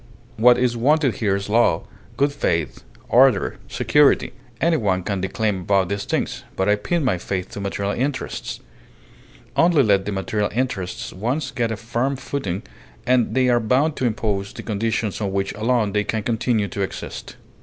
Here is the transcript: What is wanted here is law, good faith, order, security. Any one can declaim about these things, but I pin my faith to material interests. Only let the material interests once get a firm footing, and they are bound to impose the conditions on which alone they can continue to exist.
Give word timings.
What 0.37 0.57
is 0.57 0.75
wanted 0.75 1.17
here 1.17 1.35
is 1.35 1.47
law, 1.47 1.83
good 2.17 2.31
faith, 2.31 2.83
order, 3.07 3.59
security. 3.67 4.31
Any 4.59 4.77
one 4.77 5.03
can 5.03 5.21
declaim 5.21 5.61
about 5.61 5.89
these 5.89 6.05
things, 6.05 6.43
but 6.55 6.67
I 6.67 6.75
pin 6.75 7.05
my 7.05 7.19
faith 7.19 7.51
to 7.51 7.59
material 7.61 7.93
interests. 7.93 8.61
Only 9.55 9.83
let 9.83 10.05
the 10.05 10.11
material 10.11 10.49
interests 10.55 11.13
once 11.13 11.51
get 11.51 11.69
a 11.71 11.77
firm 11.77 12.15
footing, 12.15 12.63
and 13.05 13.35
they 13.35 13.47
are 13.49 13.59
bound 13.59 13.95
to 13.97 14.05
impose 14.07 14.53
the 14.53 14.63
conditions 14.63 15.21
on 15.21 15.31
which 15.33 15.53
alone 15.53 15.91
they 15.91 16.03
can 16.03 16.23
continue 16.23 16.67
to 16.69 16.81
exist. 16.81 17.35